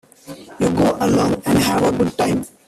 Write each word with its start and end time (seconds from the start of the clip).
You 0.59 0.67
go 0.71 0.97
along 0.99 1.43
and 1.45 1.59
have 1.59 1.83
a 1.83 1.91
good 1.95 2.17
time. 2.17 2.43